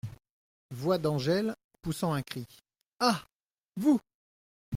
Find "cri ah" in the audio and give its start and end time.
2.23-3.23